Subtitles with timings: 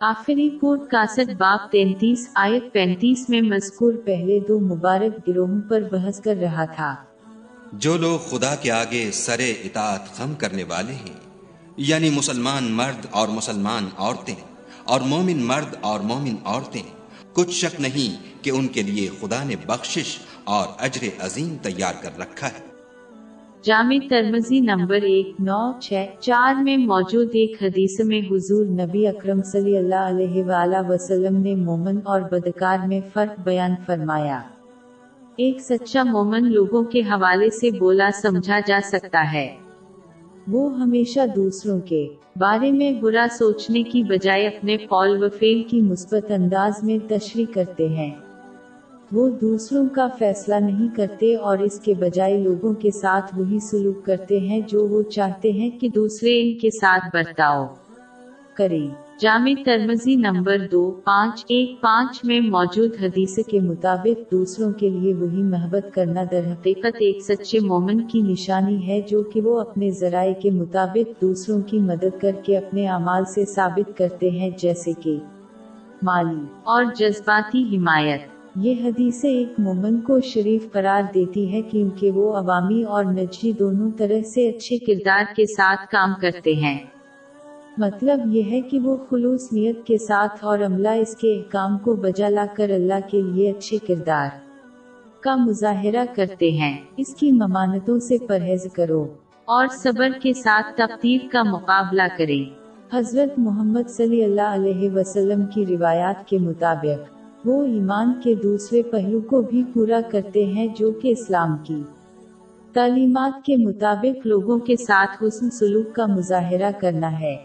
[0.00, 6.20] آخری pod cost باپ تینتیس آیت پینتیس میں مذکور پہلے دو مبارک گروہوں پر بحث
[6.20, 6.94] کر رہا تھا۔
[7.72, 11.14] جو لوگ خدا کے آگے سر اطاعت خم کرنے والے ہیں
[11.76, 14.34] یعنی مسلمان مرد اور مسلمان عورتیں
[14.84, 16.82] اور مومن مرد اور مومن عورتیں،
[17.32, 22.18] کچھ شک نہیں کہ ان کے لیے خدا نے بخشش اور اجر عظیم تیار کر
[22.18, 22.75] رکھا ہے۔
[23.66, 29.42] جامع ترمزی نمبر ایک، نو، چھ، چار میں موجود ایک حدیث میں حضور نبی اکرم
[29.42, 34.40] صلی اللہ علیہ وآلہ وسلم نے مومن اور بدکار میں فرق بیان فرمایا۔
[35.36, 39.56] ایک سچا مومن لوگوں کے حوالے سے بولا، سمجھا جا سکتا ہے۔
[40.48, 45.80] وہ ہمیشہ دوسروں کے بارے میں برا سوچنے کی بجائے اپنے قول و فیل کی
[45.80, 48.10] مثبت انداز میں تشریح کرتے ہیں۔
[49.12, 54.06] وہ دوسروں کا فیصلہ نہیں کرتے اور اس کے بجائے لوگوں کے ساتھ وہی سلوک
[54.06, 57.66] کرتے ہیں جو وہ چاہتے ہیں کہ دوسرے ان کے ساتھ برتاؤ
[58.54, 58.88] کریں۔
[59.20, 65.14] جامع ترمزی نمبر دو، پانچ، ایک، پانچ میں موجود حدیث کے مطابق دوسروں کے لیے
[65.14, 69.90] وہی محبت کرنا در حقیقت ایک سچے مومن کی نشانی ہے جو کہ وہ اپنے
[69.90, 74.92] ذرائع کے مطابق دوسروں کی مدد کر کے اپنے اعمال سے ثابت کرتے ہیں جیسے
[75.00, 75.18] کہ
[76.02, 82.36] مالی اور جذباتی حمایت۔ یہ حدیث ایک مومن کو شریف قرار دیتی ہے کیونکہ وہ
[82.36, 86.78] عوامی اور نجی دونوں طرح سے اچھے کردار کے ساتھ کام کرتے ہیں۔
[87.78, 91.96] مطلب یہ ہے کہ وہ خلوص نیت کے ساتھ اور عملہ اس کے احکام کو
[91.96, 94.28] بجا لا کر اللہ کے لیے اچھے کردار
[95.20, 99.06] کا مظاہرہ کرتے ہیں۔ اس کی ممانتوں سے پرہیز کرو
[99.44, 102.44] اور صبر کے ساتھ تفتیف کا مقابلہ کریں۔
[102.96, 107.15] حضرت محمد صلی اللہ علیہ وسلم کی روایات کے مطابق
[107.46, 111.82] وہ ایمان کے دوسرے پہلو کو بھی پورا کرتے ہیں جو کہ اسلام کی۔
[112.72, 117.36] تعلیمات کے مطابق لوگوں کے ساتھ حسن سلوک کا مظاہرہ کرنا ہے۔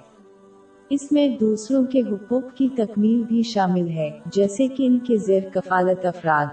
[0.89, 5.43] اس میں دوسروں کے حقوق کی تکمیل بھی شامل ہے، جیسے کہ ان کے زیر
[5.53, 6.45] کفالت افراد۔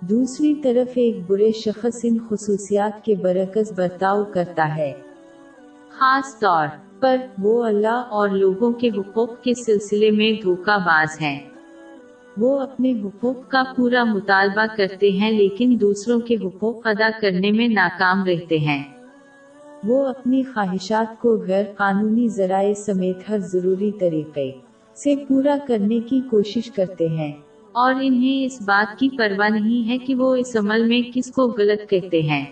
[0.00, 4.92] دوسری طرف ایک برے شخص ان خصوصیات کے برعکس برتاؤ کرتا ہے۔
[5.98, 6.66] خاص طور
[7.00, 11.55] پر وہ اللہ اور لوگوں کے حقوق کے سلسلے میں دھوکہ باز ہیں۔
[12.38, 17.68] وہ اپنے حقوق کا پورا مطالبہ کرتے ہیں لیکن دوسروں کے حقوق ادا کرنے میں
[17.68, 18.82] ناکام رہتے ہیں۔
[19.84, 24.52] وہ اپنی خواہشات کو غیر قانونی ذرائع سمیت ہر ضروری طریقے
[24.94, 27.32] سے پورا کرنے کی کوشش کرتے ہیں۔
[27.72, 31.42] اور انہیں اس بات کی پرواہ نہیں ہے کہ وہ اس عمل میں کس کو
[31.46, 32.44] غلط کہتے ہیں۔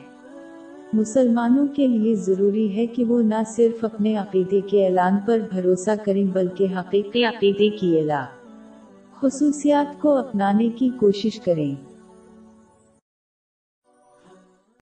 [0.93, 5.91] مسلمانوں کے لیے ضروری ہے کہ وہ نہ صرف اپنے عقیدے کے اعلان پر بھروسہ
[6.05, 8.44] کریں بلکہ حقیقی عقیدے کی اعلان
[9.25, 11.94] خصوصیات کو اپنانے کی کوشش کریں۔